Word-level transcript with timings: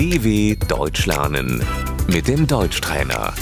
DW 0.00 0.56
Deutsch 0.66 1.04
lernen 1.06 1.48
mit 2.08 2.26
dem 2.26 2.46
Deutschtrainer. 2.46 3.34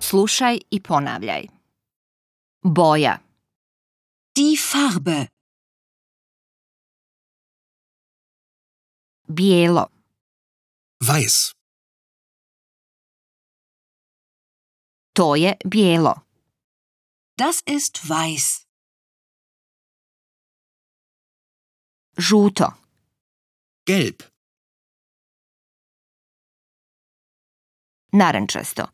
Slušaj 0.00 0.58
i 0.70 0.80
ponavljaj. 0.80 1.48
Boja, 2.62 3.18
Die 4.36 4.56
Farbe. 4.56 5.26
bijelo, 9.28 9.86
Weiß. 11.08 11.52
to 15.12 15.34
je 15.34 15.56
bijelo. 15.64 16.14
Das 17.36 17.60
ist 17.66 18.08
weiß. 18.08 18.66
Žuto, 22.16 22.66
Gelb. 23.86 24.31
Narančasto, 28.12 28.84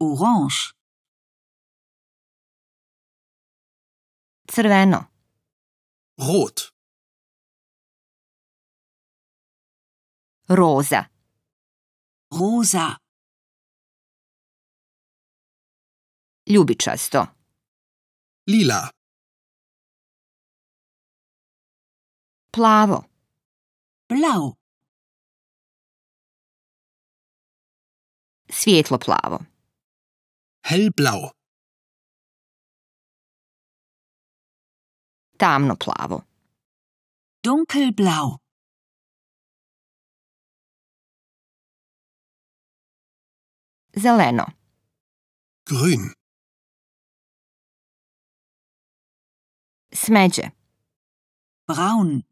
Orange. 0.00 0.72
crveno, 4.46 5.06
Rot. 6.18 6.72
roza, 10.48 11.04
Rosa. 12.30 12.96
ljubičasto, 16.46 17.26
Lila. 18.46 18.90
plavo, 22.50 23.04
Blau. 24.08 24.57
Svijetlo 28.60 28.98
plavo, 28.98 29.38
Hellblau. 30.68 31.22
tamno 35.38 35.74
plavo, 35.84 36.18
Dunkelblau. 37.44 38.38
zeleno, 43.96 44.46
Grün. 45.66 46.02
smeđe, 49.92 50.50
Braun. 51.68 52.22